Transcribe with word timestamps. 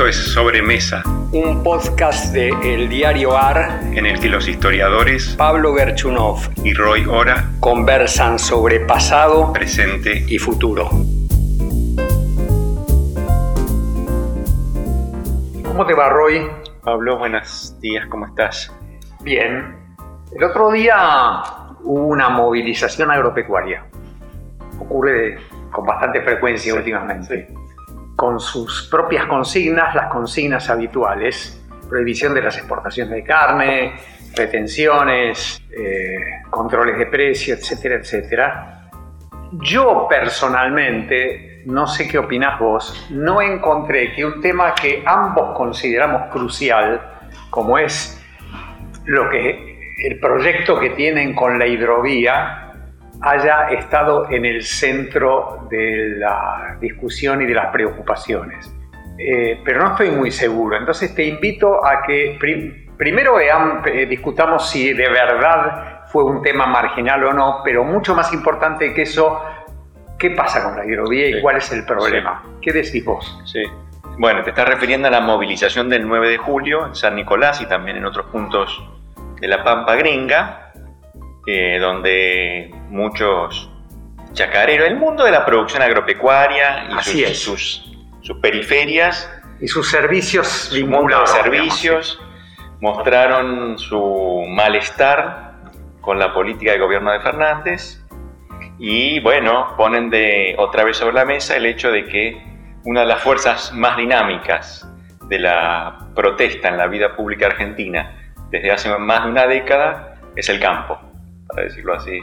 Esto 0.00 0.08
es 0.08 0.32
Sobremesa, 0.32 1.02
un 1.30 1.62
podcast 1.62 2.32
de 2.32 2.48
El 2.62 2.88
Diario 2.88 3.36
AR 3.36 3.80
en 3.92 4.06
el 4.06 4.18
que 4.18 4.30
los 4.30 4.48
historiadores 4.48 5.34
Pablo 5.36 5.74
Gerchunov 5.74 6.38
y 6.64 6.72
Roy 6.72 7.04
Ora 7.04 7.50
conversan 7.60 8.38
sobre 8.38 8.80
pasado, 8.80 9.52
presente 9.52 10.24
y 10.26 10.38
futuro. 10.38 10.88
¿Cómo 15.66 15.84
te 15.84 15.92
va, 15.92 16.08
Roy? 16.08 16.48
Pablo, 16.82 17.18
buenos 17.18 17.78
días, 17.82 18.06
¿cómo 18.06 18.24
estás? 18.24 18.74
Bien. 19.20 19.76
El 20.34 20.44
otro 20.44 20.70
día 20.70 21.42
hubo 21.82 22.06
una 22.06 22.30
movilización 22.30 23.10
agropecuaria. 23.10 23.84
Ocurre 24.78 25.36
con 25.70 25.84
bastante 25.84 26.22
frecuencia 26.22 26.74
últimamente. 26.74 27.48
Con 28.20 28.38
sus 28.38 28.86
propias 28.90 29.24
consignas, 29.24 29.94
las 29.94 30.08
consignas 30.08 30.68
habituales, 30.68 31.58
prohibición 31.88 32.34
de 32.34 32.42
las 32.42 32.54
exportaciones 32.58 33.14
de 33.14 33.24
carne, 33.24 33.94
retenciones, 34.36 35.62
eh, 35.70 36.42
controles 36.50 36.98
de 36.98 37.06
precio, 37.06 37.54
etcétera, 37.54 37.94
etcétera. 37.94 38.90
Yo 39.52 40.06
personalmente, 40.06 41.62
no 41.64 41.86
sé 41.86 42.06
qué 42.06 42.18
opinás 42.18 42.60
vos, 42.60 43.08
no 43.08 43.40
encontré 43.40 44.12
que 44.12 44.26
un 44.26 44.38
tema 44.42 44.74
que 44.74 45.02
ambos 45.06 45.56
consideramos 45.56 46.30
crucial, 46.30 47.00
como 47.48 47.78
es 47.78 48.22
lo 49.06 49.30
que 49.30 49.94
el 50.04 50.20
proyecto 50.20 50.78
que 50.78 50.90
tienen 50.90 51.34
con 51.34 51.58
la 51.58 51.66
hidrovía, 51.66 52.69
haya 53.22 53.68
estado 53.70 54.30
en 54.30 54.44
el 54.44 54.62
centro 54.62 55.66
de 55.70 56.14
la 56.16 56.76
discusión 56.80 57.42
y 57.42 57.46
de 57.46 57.54
las 57.54 57.66
preocupaciones. 57.66 58.74
Eh, 59.18 59.60
pero 59.64 59.80
no 59.80 59.90
estoy 59.90 60.10
muy 60.10 60.30
seguro, 60.30 60.76
entonces 60.76 61.14
te 61.14 61.24
invito 61.24 61.84
a 61.84 62.02
que 62.02 62.38
primero 62.96 63.38
eh, 63.38 64.06
discutamos 64.06 64.70
si 64.70 64.94
de 64.94 65.10
verdad 65.10 66.06
fue 66.06 66.24
un 66.24 66.40
tema 66.42 66.66
marginal 66.66 67.24
o 67.24 67.32
no, 67.34 67.60
pero 67.62 67.84
mucho 67.84 68.14
más 68.14 68.32
importante 68.32 68.94
que 68.94 69.02
eso, 69.02 69.44
¿qué 70.18 70.30
pasa 70.30 70.64
con 70.64 70.76
la 70.76 70.86
hidrovía 70.86 71.28
y 71.28 71.42
cuál 71.42 71.56
es 71.58 71.70
el 71.70 71.84
problema? 71.84 72.42
¿Qué 72.62 72.72
decís 72.72 73.04
vos? 73.04 73.38
Sí. 73.44 73.62
Bueno, 74.16 74.42
te 74.42 74.50
estás 74.50 74.68
refiriendo 74.68 75.08
a 75.08 75.10
la 75.10 75.20
movilización 75.20 75.88
del 75.90 76.08
9 76.08 76.28
de 76.30 76.38
julio 76.38 76.86
en 76.86 76.94
San 76.94 77.14
Nicolás 77.14 77.60
y 77.60 77.66
también 77.66 77.98
en 77.98 78.06
otros 78.06 78.26
puntos 78.26 78.82
de 79.38 79.48
la 79.48 79.62
Pampa 79.62 79.96
Gringa, 79.96 80.69
eh, 81.52 81.80
donde 81.80 82.70
muchos 82.90 83.68
chacareros, 84.34 84.86
el 84.86 84.94
mundo 84.94 85.24
de 85.24 85.32
la 85.32 85.44
producción 85.44 85.82
agropecuaria 85.82 86.86
y 86.88 87.34
sus, 87.34 87.82
sus, 88.20 88.36
periferias 88.40 89.28
y 89.60 89.66
sus 89.66 89.90
servicios 89.90 90.70
vinculados, 90.72 91.32
servicios 91.32 92.20
mostraron 92.80 93.76
su 93.80 94.44
malestar 94.48 95.54
con 96.00 96.20
la 96.20 96.32
política 96.32 96.70
de 96.70 96.78
gobierno 96.78 97.10
de 97.10 97.18
Fernández 97.18 98.00
y 98.78 99.18
bueno, 99.18 99.74
ponen 99.76 100.08
de 100.08 100.54
otra 100.56 100.84
vez 100.84 100.98
sobre 100.98 101.16
la 101.16 101.24
mesa 101.24 101.56
el 101.56 101.66
hecho 101.66 101.90
de 101.90 102.04
que 102.04 102.40
una 102.84 103.00
de 103.00 103.06
las 103.06 103.22
fuerzas 103.22 103.72
más 103.72 103.96
dinámicas 103.96 104.88
de 105.26 105.40
la 105.40 105.98
protesta 106.14 106.68
en 106.68 106.76
la 106.76 106.86
vida 106.86 107.16
pública 107.16 107.46
argentina 107.46 108.32
desde 108.50 108.70
hace 108.70 108.96
más 108.98 109.24
de 109.24 109.30
una 109.30 109.48
década 109.48 110.14
es 110.36 110.48
el 110.48 110.60
campo 110.60 111.09
para 111.54 111.66
decirlo 111.66 111.94
así, 111.94 112.20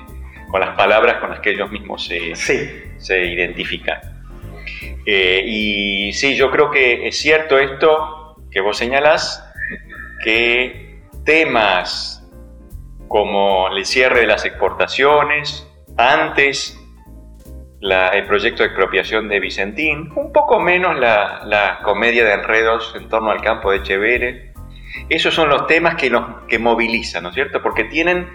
con 0.50 0.62
las 0.62 0.76
palabras 0.76 1.16
con 1.16 1.30
las 1.30 1.40
que 1.40 1.52
ellos 1.52 1.72
mismos 1.72 2.06
se, 2.06 2.36
se 2.98 3.26
identifican. 3.26 4.00
Eh, 5.06 5.42
y 5.46 6.14
sí, 6.14 6.36
yo 6.36 6.52
creo 6.52 6.70
que 6.70 7.08
es 7.08 7.18
cierto 7.18 7.58
esto 7.58 8.36
que 8.52 8.62
vos 8.62 8.78
señalás, 8.78 9.44
que 10.24 11.00
temas 11.24 12.28
como 13.08 13.70
el 13.70 13.86
cierre 13.86 14.22
de 14.22 14.28
las 14.28 14.44
exportaciones, 14.46 15.66
antes 15.98 16.78
el 17.80 18.26
proyecto 18.26 18.64
de 18.64 18.68
expropiación 18.68 19.30
de 19.30 19.40
Vicentín, 19.40 20.12
un 20.16 20.34
poco 20.34 20.60
menos 20.60 21.00
la, 21.00 21.42
la, 21.46 21.80
comedia 21.84 22.26
de 22.26 22.34
enredos 22.34 22.94
en 22.98 23.08
torno 23.08 23.32
al 23.32 23.42
campo 23.42 23.72
de 23.72 23.84
Chevere. 23.84 24.54
Esos 25.10 25.34
son 25.34 25.50
los 25.50 25.68
temas 25.68 25.96
que 25.96 26.10
nos 26.10 26.44
que 26.48 26.60
movilizan, 26.60 27.24
¿no 27.24 27.30
es 27.30 27.36
cierto? 27.36 27.62
Porque 27.62 27.86
tienen 27.86 28.28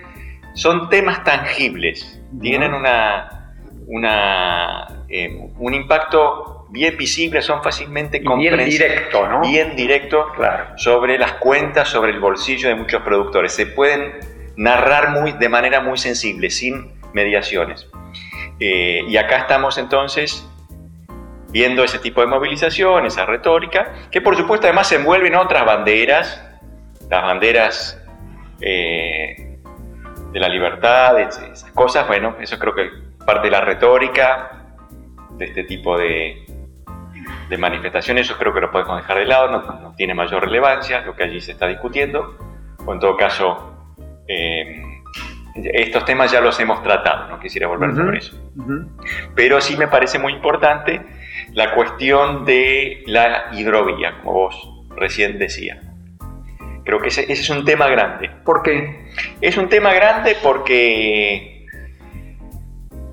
son 0.55 0.89
temas 0.89 1.25
tangibles, 1.25 2.21
tienen 2.41 2.75
una, 2.75 3.55
una 3.87 4.87
eh, 5.09 5.51
un 5.59 5.75
impacto 5.75 6.67
bien 6.71 6.97
visible, 6.97 7.43
son 7.43 7.63
fácilmente 7.63 8.25
comprensibles. 8.25 8.79
Bien 8.79 8.91
directo, 8.91 9.29
¿no? 9.29 9.41
Bien 9.43 9.77
directo 9.77 10.27
sobre 10.77 11.19
las 11.19 11.35
cuentas, 11.35 11.89
sobre 11.89 12.13
el 12.13 12.19
bolsillo 12.19 12.69
de 12.69 12.75
muchos 12.75 13.03
productores. 13.03 13.53
Se 13.53 13.67
pueden 13.67 14.15
narrar 14.57 15.11
muy, 15.11 15.33
de 15.33 15.49
manera 15.51 15.81
muy 15.81 15.99
sensible, 15.99 16.49
sin 16.49 16.93
mediaciones. 17.13 17.87
Eh, 18.59 19.03
y 19.07 19.17
acá 19.19 19.37
estamos 19.39 19.77
entonces 19.77 20.49
viendo 21.51 21.85
ese 21.85 21.99
tipo 21.99 22.23
de 22.23 22.27
movilización, 22.27 23.05
esa 23.05 23.27
retórica, 23.27 23.93
que 24.11 24.23
por 24.23 24.37
supuesto 24.37 24.67
además 24.67 24.89
se 24.89 24.97
envuelven 24.97 25.35
otras 25.35 25.67
banderas, 25.67 26.43
las 27.11 27.23
banderas 27.23 28.03
eh, 28.63 29.52
de 30.33 30.41
la 30.41 30.49
libertad, 30.49 31.21
esas 31.21 31.71
cosas, 31.73 32.07
bueno, 32.09 32.37
eso 32.41 32.59
creo 32.59 32.75
que 32.75 32.91
parte 33.25 33.49
de 33.49 33.51
la 33.51 33.61
retórica 33.61 34.65
de 35.37 35.45
este 35.45 35.65
tipo 35.65 35.99
de, 35.99 36.47
de 37.49 37.59
manifestaciones, 37.59 38.27
eso 38.27 38.39
creo 38.39 38.55
que 38.55 38.61
lo 38.61 38.71
podemos 38.71 38.97
dejar 38.97 39.19
de 39.19 39.27
lado, 39.27 39.51
no, 39.51 39.95
tiene 39.95 40.15
mayor 40.15 40.43
relevancia 40.43 41.03
lo 41.03 41.15
que 41.15 41.25
allí 41.25 41.41
se 41.41 41.53
está 41.53 41.67
discutiendo, 41.67 42.37
o 42.85 42.93
en 42.93 42.99
todo 42.99 43.17
caso, 43.17 43.77
eh, 44.27 44.83
estos 45.55 46.05
temas 46.07 46.33
ya 46.33 46.41
los 46.41 46.59
hemos 46.61 46.83
tratado, 46.83 47.29
no 47.29 47.39
quisiera 47.39 47.69
volver 47.69 47.95
sobre 47.95 48.19
eso. 48.19 48.37
Pero 49.35 49.61
sí 49.61 49.77
me 49.77 49.87
parece 49.87 50.19
muy 50.19 50.33
importante 50.33 51.03
la 51.53 51.75
cuestión 51.75 52.47
de 52.47 53.03
la 53.07 53.51
hidrovía, 53.53 54.19
como 54.19 54.33
vos 54.33 54.87
recién 54.97 55.39
decías. 55.39 55.92
Creo 56.85 57.01
que 57.01 57.09
ese, 57.09 57.33
es 57.33 57.49
un 57.51 57.65
tema 57.65 57.89
grande. 57.89 58.31
¿Por 58.45 58.63
qué? 58.63 59.11
Es 59.41 59.57
un 59.57 59.69
tema 59.69 59.93
grande 59.95 60.37
porque 60.43 61.67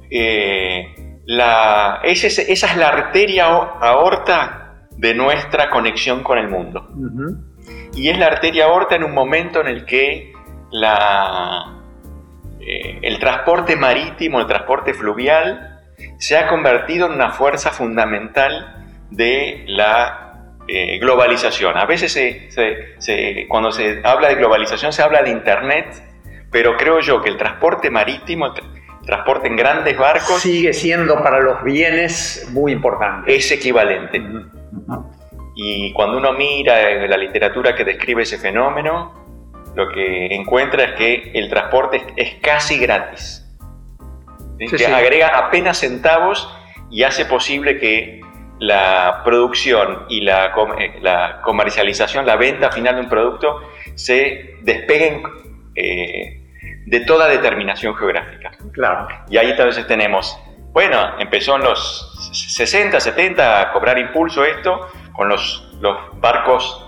eh, 0.10 0.96
la, 1.26 2.02
esa 2.04 2.28
es 2.28 2.78
la 2.78 2.88
arteria 2.88 3.46
aorta 3.46 4.88
de 4.92 5.14
nuestra 5.14 5.70
conexión 5.70 6.24
con 6.24 6.38
el 6.38 6.50
mundo. 6.50 6.90
Y 7.96 8.10
es 8.10 8.18
la 8.18 8.28
arteria 8.28 8.66
aorta 8.66 8.96
en 8.96 9.04
un 9.04 9.14
momento 9.14 9.62
en 9.62 9.68
el 9.68 9.86
que 9.86 10.34
la, 10.72 11.80
eh, 12.60 13.00
el 13.02 13.20
transporte 13.20 13.76
marítimo, 13.76 14.40
el 14.40 14.48
transporte 14.48 14.94
fluvial, 14.94 15.80
se 16.18 16.38
ha 16.38 16.48
convertido 16.48 17.08
en 17.08 17.14
una 17.14 17.32
fuerza 17.32 17.72
fundamental 17.72 18.86
de 19.10 19.64
la 19.68 20.29
eh, 20.72 21.00
globalización. 21.00 21.78
A 21.78 21.86
veces 21.86 22.18
cuando 23.48 23.72
se 23.72 24.02
habla 24.04 24.30
de 24.30 24.36
globalización 24.36 24.94
se 24.94 25.02
habla 25.02 25.24
de 25.24 25.32
Internet, 25.32 25.88
pero 26.52 26.78
creo 26.78 27.00
yo 27.00 27.22
que 27.22 27.30
el 27.30 27.38
transporte 27.38 27.90
marítimo, 27.90 28.48
el 28.48 28.54
transporte 29.06 29.48
en 29.48 29.56
grandes 29.56 29.98
barcos... 29.98 30.42
Sigue 30.42 30.74
siendo 30.74 31.22
para 31.24 31.40
los 31.40 31.64
bienes 31.64 32.48
muy 32.52 32.72
importante. 32.72 33.36
Es 33.36 33.52
equivalente. 33.52 34.22
Y 35.56 35.92
cuando 35.94 36.18
uno 36.18 36.34
mira 36.34 37.08
la 37.08 37.18
literatura 37.18 37.76
que 37.76 37.84
describe 37.84 38.24
ese 38.24 38.38
fenómeno, 38.38 39.14
lo 39.76 39.90
que 39.90 40.28
encuentra 40.34 40.84
es 40.84 40.92
que 40.94 41.32
el 41.34 41.50
transporte 41.50 42.06
es, 42.16 42.36
casi 42.42 42.78
gratis. 42.78 43.46
que 44.58 44.86
agrega 44.86 45.38
apenas 45.38 45.80
centavos 45.80 46.54
y 46.92 47.04
hace 47.04 47.26
posible 47.26 47.80
que 47.80 48.22
la 48.60 49.22
producción 49.24 50.06
y 50.10 50.22
la, 50.22 50.54
eh, 50.80 51.00
la, 51.02 51.42
comercialización, 51.42 52.26
la 52.26 52.36
venta 52.36 52.72
final 52.72 52.96
de 52.96 53.02
un 53.02 53.10
producto, 53.10 53.62
se 53.96 54.58
despeguen 54.62 55.24
eh, 55.76 56.84
de 56.86 57.00
toda 57.02 57.28
determinación 57.28 57.96
geográfica. 57.96 58.52
Claro. 58.74 59.08
Y 59.30 59.38
ahí 59.38 59.52
entonces 59.52 59.88
tenemos, 59.88 60.38
bueno, 60.72 61.20
empezó 61.20 61.56
en 61.56 61.64
los 61.64 62.32
60, 62.56 63.00
70 63.00 63.62
a 63.62 63.72
cobrar 63.72 63.98
impulso 63.98 64.44
esto, 64.44 64.88
con 65.14 65.30
los, 65.30 65.78
los 65.82 65.98
barcos 66.20 66.86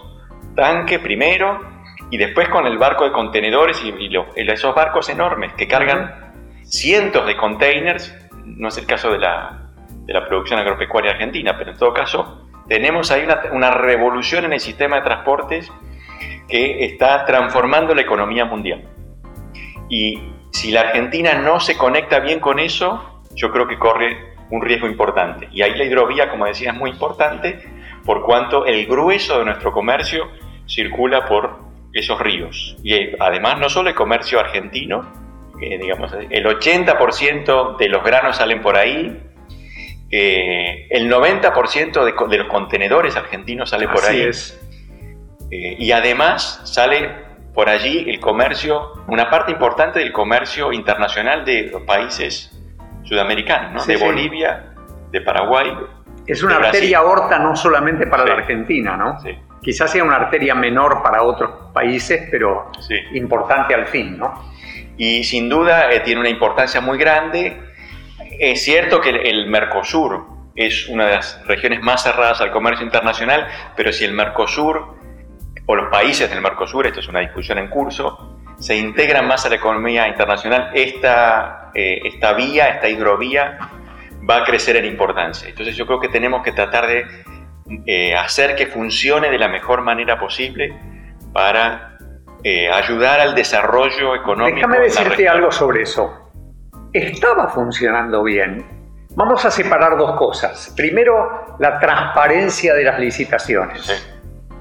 tanque 0.55 0.99
primero, 0.99 1.71
y 2.09 2.17
después 2.17 2.49
con 2.49 2.67
el 2.67 2.77
barco 2.77 3.05
de 3.05 3.11
contenedores 3.11 3.81
y, 3.83 4.09
esos 4.35 4.75
barcos 4.75 5.09
enormes 5.09 5.53
que 5.53 5.67
cargan 5.67 6.33
cientos 6.63 7.25
de 7.25 7.37
containers, 7.37 8.13
no 8.43 8.67
es 8.67 8.77
el 8.77 8.85
caso 8.85 9.11
de 9.11 9.19
la, 9.19 9.60
de 10.05 10.13
la 10.13 10.27
producción 10.27 10.59
agropecuaria 10.59 11.11
argentina, 11.11 11.57
pero 11.57 11.71
en 11.71 11.77
todo 11.77 11.93
caso 11.93 12.47
tenemos 12.67 13.11
ahí 13.11 13.27
una, 13.51 13.71
revolución 13.71 14.45
en 14.45 14.53
el 14.53 14.59
sistema 14.59 14.97
de 14.97 15.01
transportes 15.01 15.71
que 16.47 16.85
está 16.85 17.25
transformando 17.25 17.93
la 17.93 18.01
economía 18.01 18.45
mundial. 18.45 18.87
Y 19.89 20.21
si 20.51 20.71
la 20.71 20.81
Argentina 20.81 21.33
no 21.33 21.59
se 21.59 21.77
conecta 21.77 22.19
bien 22.19 22.39
con 22.39 22.59
eso, 22.59 23.21
yo 23.35 23.51
creo 23.51 23.67
que 23.67 23.77
corre 23.77 24.35
un 24.49 24.61
riesgo 24.61 24.87
importante. 24.87 25.49
Y 25.51 25.61
ahí 25.61 25.75
la 25.75 25.83
hidrovía, 25.83 26.29
como 26.29 26.45
decía, 26.45 26.71
es 26.71 26.77
muy 26.77 26.91
importante 26.91 27.59
por 28.05 28.23
cuanto 28.23 28.65
el 28.65 28.85
grueso 28.85 29.39
de 29.39 29.45
nuestro 29.45 29.71
comercio 29.71 30.29
circula 30.65 31.25
por 31.25 31.59
esos 31.93 32.19
ríos. 32.19 32.77
Y 32.83 33.15
además 33.19 33.59
no 33.59 33.69
solo 33.69 33.89
el 33.89 33.95
comercio 33.95 34.39
argentino, 34.39 35.11
digamos, 35.59 36.13
el 36.13 36.45
80% 36.45 37.77
de 37.77 37.89
los 37.89 38.03
granos 38.03 38.37
salen 38.37 38.61
por 38.61 38.77
ahí, 38.77 39.30
eh, 40.11 40.87
el 40.89 41.09
90% 41.09 42.27
de, 42.27 42.37
los 42.37 42.47
contenedores 42.47 43.15
argentinos 43.15 43.69
sale 43.69 43.87
por 43.87 44.03
ahí. 44.03 44.21
Es. 44.21 44.59
Eh, 45.49 45.75
y 45.79 45.91
además 45.91 46.61
sale 46.65 47.09
por 47.53 47.69
allí 47.69 48.09
el 48.09 48.19
comercio, 48.19 48.93
una 49.07 49.29
parte 49.29 49.51
importante 49.51 49.99
del 49.99 50.11
comercio 50.11 50.71
internacional 50.71 51.43
de 51.43 51.63
los 51.63 51.81
países 51.83 52.51
sudamericanos, 53.03 53.85
de 53.85 53.97
Bolivia, 53.97 54.73
de 55.11 55.21
Paraguay. 55.21 55.73
Es 56.25 56.43
una 56.43 56.57
arteria 56.57 56.99
aorta 56.99 57.37
no 57.39 57.55
solamente 57.55 58.07
para 58.07 58.25
la 58.25 58.33
Argentina, 58.33 58.95
¿no? 58.95 59.17
Quizás 59.61 59.91
sea 59.91 60.03
una 60.03 60.15
arteria 60.15 60.55
menor 60.55 61.03
para 61.03 61.21
otros 61.23 61.71
países, 61.73 62.27
pero 62.31 62.71
importante 63.13 63.73
al 63.75 63.85
fin, 63.87 64.17
¿no? 64.17 64.51
Y 64.97 65.23
sin 65.23 65.49
duda 65.49 65.91
eh, 65.91 66.01
tiene 66.01 66.21
una 66.21 66.29
importancia 66.29 66.79
muy 66.79 66.97
grande. 66.97 67.59
Es 68.41 68.63
cierto 68.63 68.99
que 68.99 69.11
el, 69.11 69.45
Mercosur 69.45 70.25
es 70.55 70.87
una 70.87 71.05
de 71.05 71.11
las 71.17 71.45
regiones 71.45 71.79
más 71.83 72.01
cerradas 72.01 72.41
al 72.41 72.51
comercio 72.51 72.83
internacional, 72.83 73.47
pero 73.75 73.93
si 73.93 74.03
el 74.03 74.13
Mercosur 74.13 74.95
o 75.67 75.75
los 75.75 75.91
países 75.91 76.27
del 76.27 76.41
Mercosur, 76.41 76.87
esto 76.87 77.01
es 77.01 77.07
una 77.07 77.19
discusión 77.19 77.59
en 77.59 77.67
curso, 77.67 78.39
se 78.57 78.75
integran 78.75 79.27
más 79.27 79.45
a 79.45 79.49
la 79.49 79.57
economía 79.57 80.07
internacional, 80.07 80.71
esta, 80.73 81.69
eh, 81.75 82.01
esta 82.03 82.33
vía, 82.33 82.69
esta 82.69 82.89
hidrovía, 82.89 83.59
va 84.27 84.37
a 84.37 84.43
crecer 84.43 84.75
en 84.75 84.85
importancia. 84.85 85.47
Entonces 85.47 85.77
yo 85.77 85.85
creo 85.85 85.99
que 85.99 86.09
tenemos 86.09 86.41
que 86.41 86.51
tratar 86.51 86.87
de 86.87 87.05
eh, 87.85 88.15
hacer 88.15 88.55
que 88.55 88.65
funcione 88.65 89.29
de 89.29 89.37
la 89.37 89.49
mejor 89.49 89.83
manera 89.83 90.19
posible 90.19 90.75
para 91.31 91.95
eh, 92.43 92.71
ayudar 92.71 93.19
al 93.19 93.35
desarrollo 93.35 94.15
económico. 94.15 94.55
Déjame 94.55 94.79
decirte 94.79 95.29
algo 95.29 95.51
sobre 95.51 95.83
eso. 95.83 96.30
Estaba 96.93 97.47
funcionando 97.49 98.23
bien. 98.23 98.65
Vamos 99.15 99.43
a 99.45 99.51
separar 99.51 99.97
dos 99.97 100.17
cosas. 100.17 100.73
Primero, 100.75 101.55
la 101.59 101.79
transparencia 101.79 102.73
de 102.73 102.83
las 102.83 102.99
licitaciones. 102.99 104.07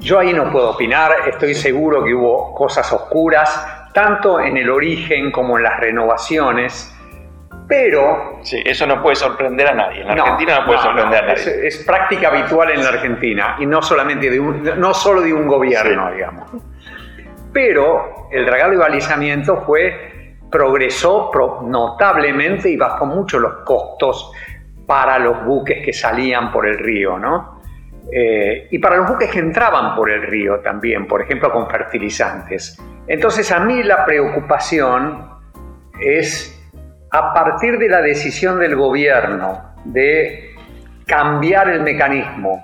Yo 0.01 0.19
ahí 0.19 0.33
no 0.33 0.51
puedo 0.51 0.71
opinar, 0.71 1.13
estoy 1.29 1.55
seguro 1.55 2.03
que 2.03 2.15
hubo 2.15 2.55
cosas 2.55 2.91
oscuras, 2.93 3.91
tanto 3.93 4.41
en 4.41 4.57
el 4.57 4.71
origen 4.71 5.31
como 5.31 5.59
en 5.59 5.65
las 5.65 5.79
renovaciones 5.79 6.95
pero... 7.71 8.41
Sí, 8.43 8.61
eso 8.67 8.85
no 8.85 9.01
puede 9.01 9.15
sorprender 9.15 9.69
a 9.69 9.75
nadie. 9.75 10.01
En 10.01 10.09
la 10.09 10.25
Argentina 10.25 10.59
no 10.59 10.67
puede 10.67 10.81
sorprender 10.81 11.23
a 11.23 11.27
nadie. 11.29 11.69
Es, 11.69 11.85
práctica 11.87 12.27
habitual 12.27 12.73
en 12.73 12.83
la 12.83 12.89
Argentina 12.89 13.57
y 13.61 13.67
no, 13.67 13.81
solamente 13.81 14.29
de 14.29 14.41
un, 14.41 14.65
no 14.77 14.93
solo 14.93 15.23
de 15.23 15.33
un 15.33 15.47
gobierno, 15.47 16.11
digamos. 16.11 16.51
Pero 17.53 18.29
el 18.33 18.45
regalo 18.45 18.75
y 18.75 18.77
balizamiento 18.77 19.63
fue, 19.65 20.20
progresó 20.51 21.31
notablemente 21.63 22.71
y 22.71 22.77
bajó 22.77 23.07
mucho 23.07 23.39
los 23.39 23.65
costos 23.65 24.33
para 24.87 25.19
los 25.19 25.45
buques 25.45 25.85
que 25.85 25.93
salían 25.93 26.51
por 26.51 26.67
el 26.67 26.79
río, 26.79 27.19
¿no? 27.19 27.61
Eh, 28.13 28.67
y 28.71 28.79
para 28.79 28.97
los 28.97 29.09
buques 29.09 29.31
que 29.31 29.39
entraban 29.39 29.95
por 29.95 30.11
el 30.11 30.23
río 30.23 30.59
también, 30.61 31.07
por 31.07 31.23
ejemplo, 31.23 31.53
con 31.53 31.69
fertilizantes. 31.69 32.77
Entonces 33.07 33.53
a 33.53 33.61
mí 33.61 33.83
la 33.83 34.05
preocupación 34.05 35.29
es 36.01 36.57
a 37.13 37.33
partir 37.33 37.79
de 37.79 37.89
la 37.89 38.01
decisión 38.01 38.59
del 38.59 38.77
gobierno 38.77 39.75
de 39.85 40.55
cambiar 41.07 41.69
el 41.69 41.83
mecanismo 41.83 42.63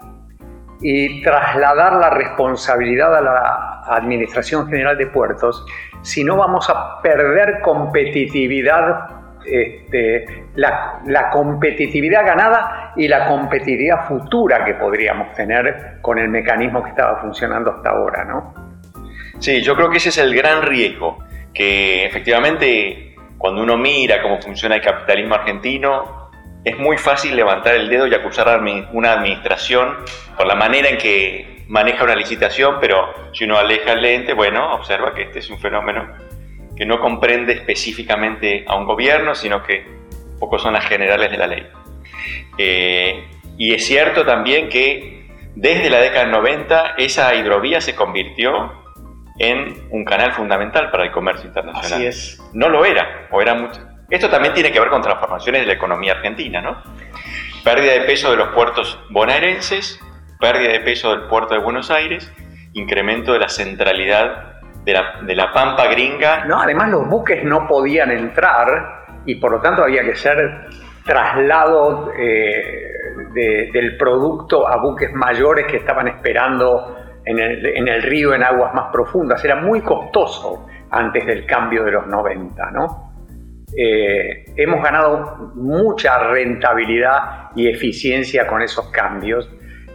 y 0.81 1.23
trasladar 1.23 1.95
la 1.95 2.11
responsabilidad 2.11 3.17
a 3.17 3.21
la 3.21 3.76
Administración 3.89 4.69
General 4.69 4.97
de 4.97 5.07
Puertos, 5.07 5.65
si 6.03 6.25
no 6.25 6.37
vamos 6.37 6.69
a 6.71 7.01
perder 7.03 7.61
competitividad, 7.63 9.09
este, 9.45 10.45
la, 10.57 11.01
la, 11.07 11.31
competitividad 11.31 12.27
ganada 12.27 12.93
y 12.97 13.07
la 13.07 13.29
competitividad 13.29 14.07
futura 14.09 14.65
que 14.65 14.75
podríamos 14.75 15.33
tener 15.35 15.99
con 16.01 16.19
el 16.19 16.29
mecanismo 16.29 16.83
que 16.83 16.91
estaba 16.91 17.21
funcionando 17.21 17.71
hasta 17.71 17.91
ahora, 17.91 18.25
¿no? 18.25 18.55
Sí, 19.39 19.63
yo 19.63 19.77
creo 19.77 19.91
que 19.91 19.99
ese 19.99 20.09
es 20.09 20.19
el 20.19 20.35
gran 20.35 20.63
riesgo, 20.63 21.19
que 21.55 22.07
efectivamente 22.07 23.15
cuando 23.39 23.63
uno 23.63 23.77
mira 23.77 24.23
cómo 24.23 24.41
funciona 24.41 24.77
el 24.77 24.83
capitalismo 24.83 25.35
argentino, 25.35 26.31
es 26.65 26.77
muy 26.79 26.99
fácil 26.99 27.37
levantar 27.37 27.75
el 27.77 27.89
dedo 27.89 28.07
y 28.07 28.15
acusar 28.15 28.49
a 28.49 28.61
una 28.93 29.13
administración 29.13 29.97
por 30.37 30.47
la 30.47 30.57
manera 30.57 30.89
en 30.89 30.99
que 30.99 31.56
maneja 31.69 32.05
una 32.05 32.15
licitación, 32.15 32.77
pero 32.81 33.13
si 33.33 33.45
uno 33.45 33.59
aleja 33.59 33.93
el 33.93 34.03
lente, 34.03 34.33
bueno, 34.33 34.75
observa 34.75 35.15
que 35.15 35.23
este 35.23 35.41
es 35.41 35.51
un 35.51 35.59
fenómeno 35.59 36.07
que 36.77 36.85
no 36.85 37.01
comprende 37.01 37.55
específicamente 37.55 38.65
a 38.69 38.77
un 38.77 38.85
gobierno, 38.85 39.35
sino 39.35 39.63
que 39.63 39.87
poco 40.39 40.59
son 40.59 40.75
las 40.75 40.85
generales 40.87 41.31
de 41.31 41.37
la 41.39 41.47
ley. 41.47 41.67
Eh, 42.59 43.29
y 43.57 43.73
es 43.73 43.87
cierto 43.87 44.25
también 44.25 44.69
que 44.69 45.27
desde 45.55 45.89
la 45.89 45.99
década 45.99 46.25
del 46.25 46.33
90 46.33 46.95
esa 46.99 47.35
hidrovía 47.35 47.81
se 47.81 47.95
convirtió 47.95 48.85
en 49.39 49.89
un 49.91 50.05
canal 50.05 50.33
fundamental 50.33 50.91
para 50.91 51.05
el 51.05 51.11
comercio 51.11 51.47
internacional. 51.47 51.93
Así 51.93 52.07
es. 52.07 52.43
No 52.53 52.69
lo 52.69 52.85
era, 52.85 53.29
o 53.31 53.41
era 53.41 53.55
mucho. 53.55 53.81
Esto 54.11 54.29
también 54.29 54.55
tiene 54.55 54.71
que 54.71 54.79
ver 54.79 54.89
con 54.89 55.03
transformaciones 55.03 55.63
de 55.63 55.67
la 55.67 55.73
economía 55.73 56.13
argentina, 56.13 56.61
¿no? 56.61 56.83
Pérdida 57.65 57.93
de 57.95 58.01
peso 58.03 58.31
de 58.31 58.37
los 58.37 58.49
puertos 58.49 58.99
bonaerenses, 59.11 59.99
pérdida 60.39 60.73
de 60.73 60.81
peso 60.81 61.11
del 61.11 61.29
puerto 61.29 61.55
de 61.55 61.61
Buenos 61.61 61.91
Aires, 61.91 62.33
incremento 62.73 63.33
de 63.33 63.39
la 63.39 63.49
centralidad 63.49 64.61
de 64.85 64.93
la, 64.93 65.21
de 65.23 65.35
la 65.35 65.53
pampa 65.53 65.87
gringa. 65.89 66.45
No, 66.45 66.61
además 66.61 66.91
los 66.91 67.09
buques 67.09 67.45
no 67.45 67.67
podían 67.67 68.11
entrar 68.11 69.05
y 69.25 69.37
por 69.37 69.53
lo 69.53 69.61
tanto 69.61 69.83
había 69.83 70.03
que 70.03 70.15
ser 70.15 70.69
traslado 71.05 72.13
eh, 72.17 72.93
del 73.33 73.97
producto 73.97 74.67
a 74.67 74.77
buques 74.81 75.13
mayores 75.13 75.67
que 75.67 75.79
estaban 75.79 76.09
esperando 76.09 76.97
en 77.25 77.39
el, 77.39 78.03
río 78.03 78.35
en 78.35 78.43
aguas 78.43 78.73
más 78.73 78.91
profundas. 78.93 79.45
Era 79.45 79.57
muy 79.57 79.81
costoso 79.81 80.67
antes 80.91 81.27
del 81.27 81.45
cambio 81.45 81.85
de 81.85 81.91
los 81.91 82.07
90, 82.07 82.71
¿no? 82.71 83.13
Eh, 83.77 84.45
hemos 84.57 84.83
ganado 84.83 85.53
mucha 85.57 86.19
rentabilidad 86.19 87.51
y 87.57 87.69
eficiencia 87.69 88.47
con 88.47 88.63
esos 88.63 88.91
cambios 88.91 89.51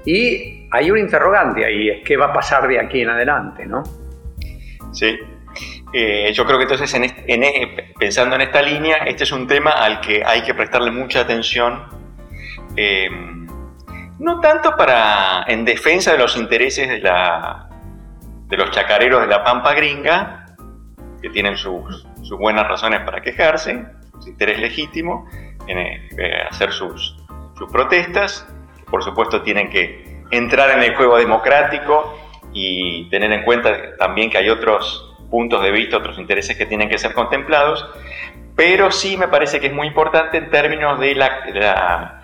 y 0.06 0.68
hay 0.72 0.92
un 0.92 0.98
interrogante 0.98 1.66
ahí, 1.66 1.90
es 1.90 2.04
qué 2.04 2.18
va 2.18 2.28
a 2.28 2.34
pasar 2.34 2.68
de 2.68 2.80
aquí 2.80 3.02
en 3.02 3.10
adelante, 3.10 3.66
¿no? 3.66 3.84
Sí, 4.92 5.18
eh, 5.94 6.32
yo 6.34 6.46
creo 6.46 6.58
que 6.58 6.64
entonces 6.64 7.14
pensando 8.00 8.36
en 8.36 8.42
esta 8.42 8.62
línea, 8.62 8.98
este 9.06 9.24
es 9.24 9.32
un 9.32 9.48
tema 9.48 9.72
al 9.72 10.00
que 10.00 10.24
hay 10.26 10.42
que 10.42 10.54
prestarle 10.54 10.92
mucha 10.92 11.22
atención. 11.22 11.84
Eh, 12.76 13.10
no 14.20 14.40
tanto 14.40 14.76
para 14.78 15.44
en 15.48 15.66
defensa 15.66 16.14
de 16.14 16.18
los 16.20 16.38
intereses 16.38 16.88
de, 16.88 17.00
la, 17.00 17.68
de 18.48 18.58
los 18.58 18.72
chacareros 18.72 19.22
de 19.22 19.28
la 19.28 19.44
Pampa 19.44 19.74
Gringa, 19.74 20.46
que 21.22 21.30
tienen 21.30 21.58
sus, 21.58 22.08
buenas 22.40 22.68
razones 22.68 23.02
para 23.02 23.22
quejarse, 23.22 23.86
su 24.20 24.30
interés 24.30 24.60
legítimo 24.60 25.28
en 25.68 25.78
eh, 25.78 26.00
hacer 26.50 26.72
sus, 26.72 27.18
sus 27.58 27.70
protestas, 27.72 28.48
por 28.92 29.04
supuesto 29.04 29.42
tienen 29.42 29.70
que 29.70 30.22
entrar 30.30 30.78
en 30.78 30.84
el 30.84 30.96
juego 30.96 31.18
democrático 31.18 32.20
y 32.54 33.10
tener 33.10 33.32
en 33.32 33.44
cuenta 33.44 33.96
también 33.98 34.30
que 34.30 34.38
hay 34.38 34.50
otros 34.50 35.16
puntos 35.32 35.64
de 35.64 35.72
vista, 35.72 35.98
otros 35.98 36.20
intereses 36.20 36.58
que 36.58 36.66
tienen 36.66 36.90
que 36.90 36.98
ser 36.98 37.14
contemplados, 37.14 37.90
pero 38.56 38.92
sí 38.92 39.18
me 39.18 39.30
parece 39.30 39.60
que 39.60 39.68
es 39.68 39.74
muy 39.74 39.88
importante 39.88 40.38
en 40.38 40.52
términos 40.52 41.00
de 41.00 41.16
la 41.16 42.22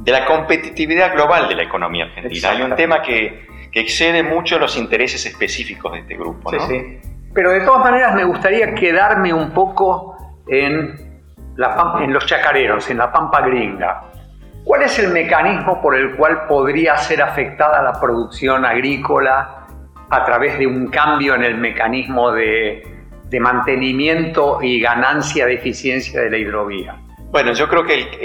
de 0.00 0.12
la 0.12 0.24
competitividad 0.24 1.14
global 1.14 1.48
de 1.48 1.54
la 1.54 1.62
economía 1.62 2.04
argentina. 2.04 2.50
Hay 2.50 2.62
un 2.62 2.74
tema 2.76 3.02
que, 3.02 3.44
excede 3.72 4.22
mucho 4.22 4.58
los 4.58 4.74
intereses 4.78 5.26
específicos 5.26 5.92
de 5.92 5.98
este 5.98 6.16
grupo. 6.16 6.50
¿no? 6.50 6.66
Sí, 6.66 6.98
Pero 7.34 7.50
de 7.50 7.60
todas 7.60 7.84
maneras 7.84 8.14
me 8.14 8.24
gustaría 8.24 8.74
quedarme 8.74 9.34
un 9.34 9.50
poco 9.50 10.16
en, 10.48 11.20
la, 11.56 11.98
en 12.00 12.10
los 12.10 12.24
chacareros, 12.24 12.88
en 12.88 12.96
la 12.96 13.12
pampa 13.12 13.42
gringa. 13.42 14.00
¿Cuál 14.66 14.82
es 14.82 14.98
el 14.98 15.12
mecanismo 15.12 15.80
por 15.80 15.94
el 15.94 16.16
cual 16.16 16.48
podría 16.48 16.96
ser 16.96 17.22
afectada 17.22 17.80
la 17.84 18.00
producción 18.00 18.64
agrícola 18.64 19.64
a 20.10 20.24
través 20.24 20.58
de 20.58 20.66
un 20.66 20.88
cambio 20.88 21.36
en 21.36 21.44
el 21.44 21.56
mecanismo 21.56 22.32
de, 22.32 22.82
mantenimiento 23.38 24.58
y 24.60 24.80
ganancia 24.80 25.46
de 25.46 25.54
eficiencia 25.54 26.20
de 26.20 26.30
la 26.30 26.38
hidrovía? 26.38 26.96
Bueno, 27.30 27.52
yo 27.52 27.68
creo 27.68 27.84
que 27.84 28.18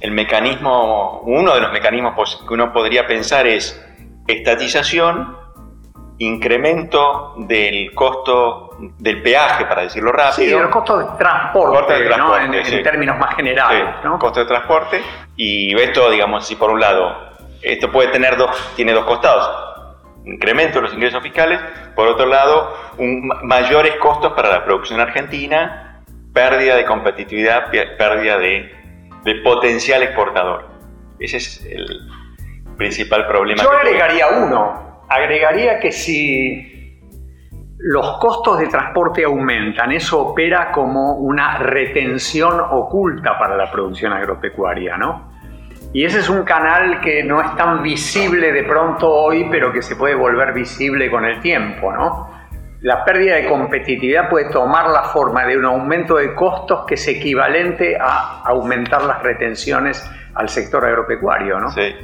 el 0.00 0.10
mecanismo, 0.10 1.20
uno 1.20 1.54
de 1.54 1.60
los 1.60 1.72
mecanismos 1.72 2.44
que 2.48 2.52
uno 2.52 2.72
podría 2.72 3.06
pensar 3.06 3.46
es 3.46 3.80
estatización, 4.26 5.36
incremento 6.18 7.34
del 7.38 7.92
costo 7.94 8.76
del 8.98 9.22
peaje, 9.22 9.66
para 9.66 9.82
decirlo 9.82 10.12
rápido. 10.12 10.58
Sí, 10.58 10.64
el 10.64 10.70
costo 10.70 10.98
de 10.98 11.06
transporte, 11.18 11.94
en, 11.96 12.82
términos 12.82 13.18
más 13.18 13.34
generales. 13.34 13.96
Costo 14.18 14.40
de 14.40 14.46
transporte. 14.46 15.02
Y 15.36 15.76
esto, 15.80 16.10
digamos, 16.10 16.46
si 16.46 16.56
por 16.56 16.70
un 16.70 16.80
lado 16.80 17.34
esto 17.64 17.90
puede 17.90 18.08
tener 18.08 18.36
dos, 18.36 18.50
tiene 18.76 18.92
dos 18.92 19.04
costados. 19.04 19.48
Incremento 20.24 20.76
de 20.76 20.82
los 20.82 20.94
ingresos 20.94 21.22
fiscales, 21.22 21.60
por 21.94 22.08
otro 22.08 22.26
lado, 22.26 22.74
un, 22.98 23.30
mayores 23.42 23.96
costos 23.96 24.32
para 24.34 24.50
la 24.50 24.64
producción 24.64 25.00
argentina, 25.00 26.02
pérdida 26.32 26.76
de 26.76 26.84
competitividad, 26.84 27.70
pérdida 27.70 28.38
de, 28.38 28.72
de 29.24 29.34
potencial 29.36 30.02
exportador. 30.02 30.68
Ese 31.18 31.38
es 31.38 31.64
el 31.64 31.86
principal 32.76 33.26
problema. 33.26 33.62
Yo 33.62 33.70
agregaría 33.70 34.28
uno, 34.28 34.93
agregaría 35.08 35.78
que 35.78 35.92
si 35.92 36.74
los 37.78 38.18
costos 38.18 38.58
de 38.58 38.68
transporte 38.68 39.24
aumentan, 39.24 39.92
eso 39.92 40.28
opera 40.28 40.72
como 40.72 41.16
una 41.16 41.58
retención 41.58 42.60
oculta 42.70 43.38
para 43.38 43.56
la 43.56 43.70
producción 43.70 44.12
agropecuaria, 44.12 44.96
¿no? 44.96 45.32
Y 45.92 46.04
ese 46.04 46.20
es 46.20 46.28
un 46.28 46.44
canal 46.44 47.00
que 47.00 47.22
no 47.22 47.40
es 47.40 47.54
tan 47.56 47.82
visible 47.82 48.52
de 48.52 48.64
pronto 48.64 49.08
hoy, 49.08 49.46
pero 49.50 49.72
que 49.72 49.82
se 49.82 49.96
puede 49.96 50.14
volver 50.14 50.52
visible 50.52 51.10
con 51.10 51.24
el 51.24 51.40
tiempo, 51.40 51.92
¿no? 51.92 52.30
La 52.84 53.02
pérdida 53.02 53.36
de 53.36 53.48
competitividad 53.48 54.28
puede 54.28 54.50
tomar 54.50 54.90
la 54.90 55.04
forma 55.04 55.46
de 55.46 55.56
un 55.56 55.64
aumento 55.64 56.16
de 56.16 56.34
costos 56.34 56.84
que 56.86 56.96
es 56.96 57.08
equivalente 57.08 57.96
a 57.98 58.42
aumentar 58.44 59.04
las 59.04 59.22
retenciones 59.22 60.06
al 60.34 60.50
sector 60.50 60.84
agropecuario, 60.84 61.58
¿no? 61.58 61.70
Sí. 61.70 61.96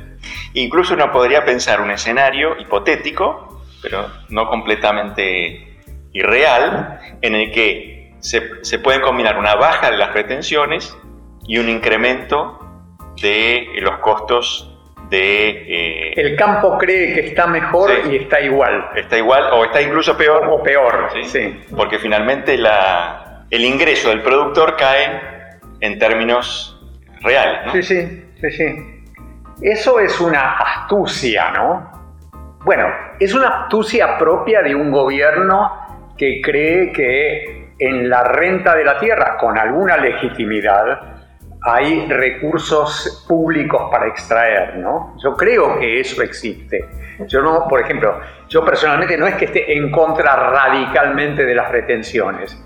Incluso 0.54 0.94
uno 0.94 1.12
podría 1.12 1.44
pensar 1.44 1.82
un 1.82 1.90
escenario 1.90 2.58
hipotético, 2.58 3.60
pero 3.82 4.06
no 4.30 4.48
completamente 4.48 5.82
irreal, 6.14 6.98
en 7.20 7.34
el 7.34 7.52
que 7.52 8.14
se, 8.20 8.78
pueden 8.78 9.02
combinar 9.02 9.36
una 9.36 9.56
baja 9.56 9.90
de 9.90 9.98
las 9.98 10.14
retenciones 10.14 10.96
y 11.46 11.58
un 11.58 11.68
incremento 11.68 12.58
de 13.20 13.68
los 13.82 13.98
costos 13.98 14.79
de... 15.10 15.48
Eh, 15.48 16.12
el 16.16 16.36
campo 16.36 16.78
cree 16.78 17.12
que 17.12 17.20
está 17.28 17.46
mejor 17.46 17.90
y 18.10 18.16
está 18.16 18.40
igual. 18.40 18.90
Está 18.94 19.18
igual 19.18 19.50
o 19.52 19.64
está 19.64 19.82
incluso 19.82 20.16
peor. 20.16 20.46
O 20.48 20.62
peor, 20.62 21.10
¿sí? 21.24 21.60
Porque 21.76 21.98
finalmente 21.98 22.56
la, 22.56 23.44
el 23.50 23.64
ingreso 23.64 24.10
del 24.10 24.22
productor 24.22 24.76
cae 24.76 25.20
en 25.80 25.98
términos 25.98 26.80
reales. 27.20 27.66
¿no? 27.66 27.72
Sí, 27.72 27.82
sí, 27.82 28.24
sí, 28.40 28.50
sí. 28.50 29.00
Eso 29.60 30.00
es 30.00 30.18
una 30.20 30.58
astucia, 30.58 31.50
¿no? 31.50 31.90
Bueno, 32.64 32.86
es 33.18 33.34
una 33.34 33.62
astucia 33.62 34.16
propia 34.16 34.62
de 34.62 34.74
un 34.74 34.90
gobierno 34.90 36.14
que 36.16 36.40
cree 36.42 36.92
que 36.92 37.72
en 37.78 38.08
la 38.08 38.22
renta 38.22 38.74
de 38.74 38.84
la 38.84 38.98
tierra, 38.98 39.36
con 39.38 39.58
alguna 39.58 39.96
legitimidad, 39.96 41.19
hay 41.62 42.06
recursos 42.08 43.24
públicos 43.28 43.88
para 43.90 44.08
extraer, 44.08 44.76
¿no? 44.76 45.14
Yo 45.22 45.34
creo 45.36 45.78
que 45.78 46.00
eso 46.00 46.22
existe. 46.22 46.88
Yo 47.26 47.42
no, 47.42 47.68
por 47.68 47.80
ejemplo, 47.80 48.18
yo 48.48 48.64
personalmente 48.64 49.16
no 49.18 49.26
es 49.26 49.34
que 49.34 49.44
esté 49.44 49.76
en 49.76 49.90
contra 49.90 50.36
radicalmente 50.36 51.44
de 51.44 51.54
las 51.54 51.70
retenciones. 51.70 52.58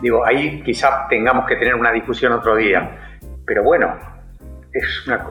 Digo, 0.00 0.24
ahí 0.26 0.60
quizá 0.64 1.06
tengamos 1.08 1.46
que 1.46 1.54
tener 1.56 1.76
una 1.76 1.92
discusión 1.92 2.32
otro 2.32 2.56
día. 2.56 3.18
Pero 3.46 3.62
bueno, 3.62 3.96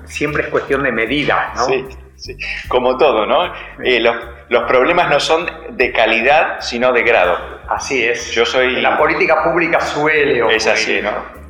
siempre 0.05 0.43
es 0.43 0.49
cuestión 0.49 0.83
de 0.83 0.93
medida, 0.93 1.51
¿no? 1.57 1.65
Sí, 1.65 1.85
sí. 2.15 2.37
como 2.69 2.97
todo, 2.97 3.25
¿no? 3.25 3.53
Eh, 3.83 3.99
los, 3.99 4.63
problemas 4.63 5.09
no 5.09 5.19
son 5.19 5.45
de 5.71 5.91
calidad, 5.91 6.61
sino 6.61 6.93
de 6.93 7.03
grado. 7.03 7.37
Así 7.67 8.03
es. 8.03 8.31
Yo 8.31 8.45
soy... 8.45 8.81
la 8.81 8.97
política 8.97 9.43
pública 9.43 9.81
suele 9.81 10.55
Es 10.55 10.67
así, 10.67 11.01
¿no? 11.01 11.41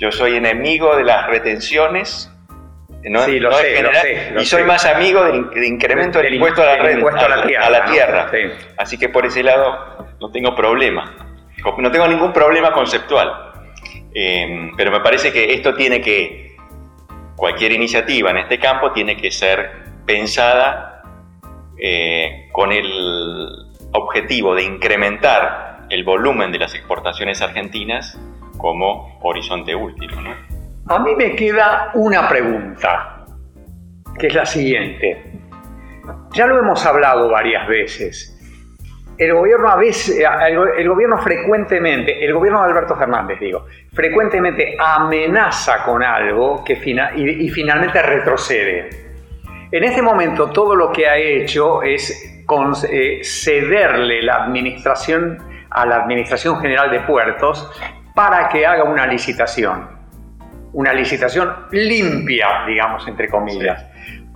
Yo 0.00 0.10
soy 0.10 0.36
enemigo 0.36 0.96
de 0.96 1.04
las 1.04 1.26
retenciones. 1.26 2.32
No, 3.02 3.22
sí, 3.24 3.38
lo, 3.38 3.52
sé, 3.52 3.82
lo, 3.82 3.92
sé, 3.94 4.34
y 4.40 4.44
soy 4.46 4.64
más 4.64 4.84
amigo 4.86 5.22
del, 5.24 5.64
incremento 5.64 6.18
del, 6.18 6.34
impuesto 6.34 6.62
a 6.62 6.66
la, 6.66 6.76
renta, 6.76 7.26
a 7.26 7.28
la 7.28 7.46
tierra. 7.46 7.66
A 7.66 7.70
la 7.70 7.84
tierra. 7.86 8.30
Así 8.78 8.98
que 8.98 9.10
por 9.10 9.26
ese 9.26 9.42
lado 9.42 10.06
no 10.18 10.30
tengo 10.30 10.54
problema. 10.54 11.14
No 11.78 11.90
tengo 11.90 12.08
ningún 12.08 12.32
problema 12.32 12.72
conceptual. 12.72 13.52
Eh, 14.14 14.70
pero 14.74 14.90
me 14.90 15.00
parece 15.00 15.32
que 15.32 15.52
esto 15.52 15.74
tiene 15.74 16.00
que 16.00 16.56
cualquier 17.36 17.72
iniciativa 17.72 18.30
en 18.30 18.38
este 18.38 18.58
campo 18.58 18.92
tiene 18.92 19.16
que 19.16 19.30
ser 19.30 19.70
pensada 20.06 21.02
eh, 21.78 22.48
con 22.52 22.72
el 22.72 23.48
objetivo 23.92 24.54
de 24.54 24.62
incrementar 24.62 25.86
el 25.90 26.04
volumen 26.04 26.52
de 26.52 26.58
las 26.58 26.74
exportaciones 26.74 27.42
argentinas 27.42 28.18
como 28.60 29.18
horizonte 29.22 29.74
último. 29.74 30.20
A 30.88 30.98
mí 30.98 31.14
me 31.16 31.34
queda 31.34 31.90
una 31.94 32.28
pregunta, 32.28 33.24
que 34.18 34.26
es 34.26 34.34
la 34.34 34.46
siguiente. 34.46 35.32
Ya 36.32 36.46
lo 36.46 36.58
hemos 36.58 36.84
hablado 36.84 37.30
varias 37.30 37.66
veces 37.68 38.36
el 39.20 39.34
gobierno 39.34 39.68
a 39.68 39.76
veces, 39.76 40.18
el, 40.78 40.88
gobierno 40.88 41.18
frecuentemente, 41.18 42.24
el 42.24 42.32
gobierno 42.32 42.62
de 42.62 42.70
Alberto 42.70 42.96
Fernández, 42.96 43.38
digo, 43.38 43.66
frecuentemente 43.92 44.74
amenaza 44.78 45.84
con 45.84 46.02
algo 46.02 46.64
que 46.64 46.72
y, 47.16 47.50
finalmente 47.50 48.00
retrocede. 48.00 48.88
En 49.70 49.84
este 49.84 50.00
momento 50.00 50.48
todo 50.48 50.74
lo 50.74 50.90
que 50.90 51.06
ha 51.06 51.18
hecho 51.18 51.82
es 51.82 52.42
eh, 52.90 53.20
cederle 53.22 54.22
la 54.22 54.36
administración 54.36 55.38
a 55.68 55.84
la 55.84 55.96
Administración 55.96 56.58
General 56.58 56.90
de 56.90 57.00
Puertos 57.00 57.70
para 58.14 58.48
que 58.48 58.66
haga 58.66 58.84
una 58.84 59.06
licitación. 59.06 60.00
Una 60.72 60.92
licitación 60.92 61.66
limpia, 61.72 62.64
digamos, 62.66 63.06
entre 63.08 63.28
comillas. 63.28 63.84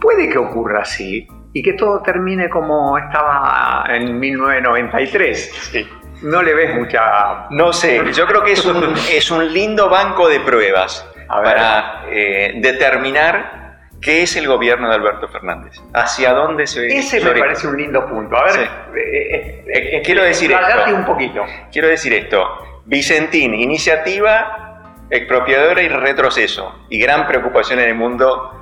Puede 0.01 0.29
que 0.29 0.39
ocurra 0.39 0.83
así, 0.83 1.29
y 1.55 1.63
que 1.63 1.73
todo 1.75 2.03
termine 2.03 2.51
como 2.51 2.99
estaba 2.99 3.87
en 3.89 4.19
1993. 4.19 5.87
No 6.23 6.43
le 6.43 6.53
ves 6.53 6.75
mucha... 6.75 7.47
No 7.51 7.73
sé, 7.73 8.03
yo 8.13 8.27
creo 8.27 8.43
que 8.43 8.53
es 8.53 8.65
un, 8.65 8.95
es 9.13 9.31
un 9.31 9.53
lindo 9.53 9.89
banco 9.89 10.29
de 10.29 10.41
pruebas 10.41 11.09
para 11.29 12.07
eh, 12.11 12.55
determinar 12.57 13.79
qué 14.01 14.23
es 14.23 14.37
el 14.37 14.49
gobierno 14.49 14.89
de 14.89 14.97
Alberto 14.97 15.29
Fernández, 15.29 15.81
hacia 15.95 16.33
dónde 16.33 16.67
se... 16.67 16.87
Ese 16.89 17.21
me 17.21 17.39
parece 17.39 17.69
un 17.69 17.77
lindo 17.77 18.05
punto. 18.05 18.37
A 18.37 18.45
ver, 18.45 18.69
eh, 18.97 19.65
eh, 19.73 20.03
quiero 20.05 20.25
decir 20.25 20.51
esto. 20.51 20.95
un 20.95 21.05
poquito. 21.05 21.45
Quiero 21.71 21.89
decir 21.89 22.13
esto. 22.15 22.74
Vicentín, 22.87 23.55
iniciativa 23.55 25.05
expropiadora 25.11 25.83
y 25.83 25.89
retroceso, 25.89 26.87
y 26.89 26.99
gran 26.99 27.27
preocupación 27.27 27.79
en 27.81 27.89
el 27.89 27.95
mundo 27.95 28.61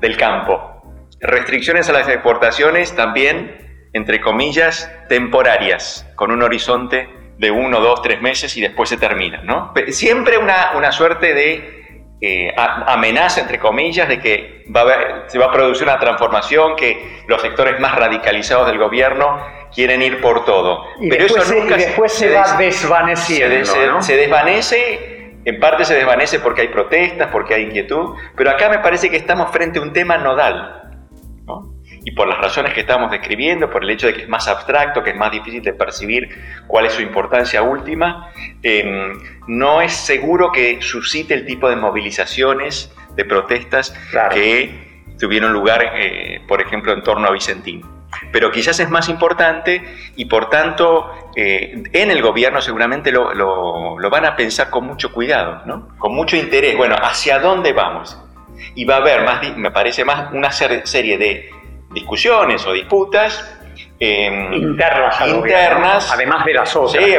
del 0.00 0.16
campo 0.16 0.78
Restricciones 1.20 1.88
a 1.88 1.92
las 1.92 2.08
exportaciones 2.08 2.94
también, 2.94 3.88
entre 3.92 4.20
comillas, 4.20 4.90
temporarias, 5.08 6.06
con 6.14 6.30
un 6.30 6.42
horizonte 6.42 7.08
de 7.38 7.50
uno, 7.50 7.80
dos, 7.80 8.02
tres 8.02 8.22
meses 8.22 8.56
y 8.56 8.60
después 8.60 8.88
se 8.88 8.98
termina, 8.98 9.42
¿no? 9.42 9.72
Siempre 9.88 10.38
una, 10.38 10.72
una 10.76 10.92
suerte 10.92 11.34
de 11.34 11.77
eh, 12.20 12.52
amenaza, 12.56 13.40
entre 13.40 13.58
comillas, 13.58 14.08
de 14.08 14.18
que 14.18 14.64
va 14.74 14.82
a 14.82 15.28
se 15.28 15.38
va 15.38 15.46
a 15.46 15.52
producir 15.52 15.84
una 15.84 15.98
transformación, 15.98 16.74
que 16.76 17.22
los 17.26 17.40
sectores 17.40 17.78
más 17.78 17.94
radicalizados 17.94 18.66
del 18.66 18.78
gobierno 18.78 19.40
quieren 19.72 20.02
ir 20.02 20.20
por 20.20 20.44
todo. 20.44 20.84
Y 21.00 21.08
Pero 21.08 21.24
después, 21.24 21.44
eso 21.44 21.54
nunca 21.54 21.78
se, 21.78 21.86
después 21.86 22.12
se, 22.12 22.34
va 22.34 22.56
desvaneciendo. 22.56 23.64
Se, 23.64 24.02
se 24.02 24.16
desvanece, 24.16 25.32
en 25.44 25.60
parte 25.60 25.84
se 25.84 25.94
desvanece 25.94 26.40
porque 26.40 26.62
hay 26.62 26.68
protestas, 26.68 27.28
porque 27.30 27.54
hay 27.54 27.62
inquietud, 27.62 28.16
pero 28.36 28.50
acá 28.50 28.68
me 28.68 28.78
parece 28.78 29.10
que 29.10 29.16
estamos 29.16 29.50
frente 29.52 29.78
a 29.78 29.82
un 29.82 29.92
tema 29.92 30.18
nodal 30.18 30.87
y 32.08 32.12
por 32.12 32.26
las 32.26 32.38
razones 32.38 32.72
que 32.72 32.80
estamos 32.80 33.10
describiendo, 33.10 33.68
por 33.68 33.84
el 33.84 33.90
hecho 33.90 34.06
de 34.06 34.14
que 34.14 34.22
es 34.22 34.28
más 34.30 34.48
abstracto, 34.48 35.02
que 35.02 35.10
es 35.10 35.16
más 35.16 35.30
difícil 35.30 35.60
de 35.60 35.74
percibir 35.74 36.30
cuál 36.66 36.86
es 36.86 36.94
su 36.94 37.02
importancia 37.02 37.60
última, 37.60 38.32
em, 38.62 39.12
no 39.46 39.82
es 39.82 39.92
seguro 39.92 40.50
que 40.50 40.80
suscite 40.80 41.34
el 41.34 41.44
tipo 41.44 41.68
de 41.68 41.76
movilizaciones, 41.76 42.90
de 43.14 43.26
protestas 43.26 43.94
que 44.32 45.02
tuvieron 45.20 45.52
lugar, 45.52 45.84
eh, 45.96 46.40
por 46.48 46.62
ejemplo, 46.62 46.94
en 46.94 47.02
torno 47.02 47.28
a 47.28 47.30
Vicentín. 47.30 47.84
Pero 48.32 48.50
quizás 48.50 48.80
es 48.80 48.88
más 48.88 49.10
importante 49.10 49.82
y 50.16 50.24
por 50.24 50.48
tanto 50.48 51.12
eh, 51.36 51.82
en 51.92 52.10
el 52.10 52.22
gobierno 52.22 52.62
seguramente 52.62 53.12
lo, 53.12 53.34
lo, 53.34 54.10
van 54.10 54.24
a 54.24 54.34
pensar 54.34 54.70
con 54.70 54.86
mucho 54.86 55.12
cuidado, 55.12 55.60
¿no? 55.66 55.88
con 55.98 56.14
mucho 56.14 56.38
interés. 56.38 56.74
Bueno, 56.74 56.96
¿hacia 56.98 57.38
dónde 57.38 57.74
vamos? 57.74 58.18
Y 58.74 58.86
va 58.86 58.94
a 58.94 58.98
haber, 58.98 59.24
más, 59.24 59.56
me 59.58 59.70
parece 59.70 60.06
más, 60.06 60.32
una 60.32 60.50
serie 60.50 61.18
de 61.18 61.57
discusiones 61.90 62.66
o 62.66 62.72
disputas 62.72 63.56
em, 63.98 64.52
internas, 64.52 65.20
internas 65.26 66.12
además 66.12 66.44
de 66.44 66.54
las 66.54 66.76
otras. 66.76 67.04
Sí, 67.04 67.14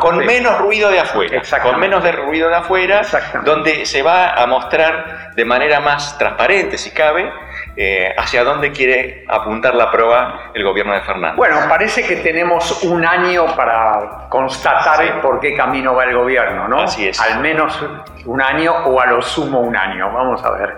con 0.00 0.18
menos 0.24 0.58
ruido 0.58 0.90
de 0.90 1.00
afuera, 1.00 1.42
con 1.62 1.78
menos 1.78 2.02
de 2.02 2.12
ruido 2.12 2.48
de 2.48 2.56
afuera, 2.56 3.02
donde 3.44 3.86
se 3.86 4.02
va 4.02 4.34
a 4.34 4.46
mostrar 4.46 5.32
de 5.34 5.44
manera 5.44 5.80
más 5.80 6.16
transparente, 6.18 6.78
si 6.78 6.90
cabe, 6.90 7.30
eh, 7.76 8.14
hacia 8.16 8.44
dónde 8.44 8.70
quiere 8.70 9.24
apuntar 9.28 9.74
la 9.74 9.90
prueba 9.90 10.52
el 10.54 10.62
gobierno 10.62 10.94
de 10.94 11.02
Fernández. 11.02 11.36
Bueno, 11.36 11.56
parece 11.68 12.06
que 12.06 12.16
tenemos 12.16 12.84
un 12.84 13.04
año 13.04 13.46
para 13.56 14.28
constatar 14.28 15.20
por 15.20 15.40
qué 15.40 15.54
camino 15.54 15.94
va 15.94 16.04
el 16.04 16.16
gobierno, 16.16 16.68
¿no? 16.68 16.82
Así 16.82 17.08
es. 17.08 17.20
Al 17.20 17.40
menos 17.40 17.84
un 18.26 18.40
año 18.40 18.72
o 18.86 19.00
a 19.00 19.06
lo 19.06 19.20
sumo 19.20 19.60
un 19.60 19.76
año. 19.76 20.12
Vamos 20.12 20.44
a 20.44 20.50
ver. 20.52 20.76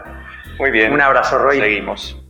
Muy 0.58 0.70
bien. 0.70 0.92
Un 0.92 1.00
abrazo, 1.02 1.38
Roy. 1.38 1.60
Seguimos. 1.60 2.25